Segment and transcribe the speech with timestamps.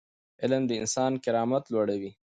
[0.41, 2.11] علم د انسان کرامت لوړوي.